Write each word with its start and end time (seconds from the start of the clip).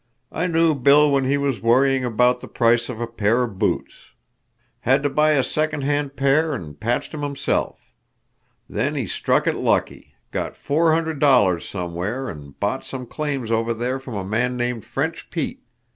I 0.31 0.47
knew 0.47 0.73
Bill 0.73 1.11
when 1.11 1.25
he 1.25 1.37
was 1.37 1.61
worrying 1.61 2.03
about 2.03 2.39
the 2.39 2.47
price 2.47 2.89
of 2.89 2.99
a 2.99 3.05
pair 3.05 3.43
of 3.43 3.59
boots. 3.59 4.13
Had 4.79 5.03
to 5.03 5.09
buy 5.11 5.33
a 5.33 5.43
second 5.43 5.83
hand 5.83 6.15
pair 6.15 6.55
an' 6.55 6.73
patched 6.73 7.13
'em 7.13 7.21
himself. 7.21 7.93
Then 8.67 8.95
he 8.95 9.05
struck 9.05 9.45
it 9.45 9.53
lucky, 9.53 10.15
got 10.31 10.57
four 10.57 10.91
hundred 10.95 11.19
dollars 11.19 11.69
somewhere, 11.69 12.29
and 12.29 12.59
bought 12.59 12.83
some 12.83 13.05
claims 13.05 13.51
over 13.51 13.75
there 13.75 13.99
from 13.99 14.15
a 14.15 14.25
man 14.25 14.57
named 14.57 14.85
French 14.85 15.29
Pete. 15.29 15.61